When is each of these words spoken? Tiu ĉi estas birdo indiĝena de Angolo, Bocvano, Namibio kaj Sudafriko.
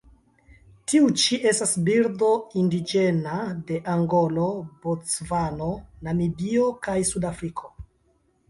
Tiu 0.91 1.09
ĉi 1.23 1.37
estas 1.49 1.73
birdo 1.89 2.29
indiĝena 2.63 3.35
de 3.67 3.79
Angolo, 3.97 4.49
Bocvano, 4.87 5.71
Namibio 6.09 6.65
kaj 6.89 6.97
Sudafriko. 7.13 7.75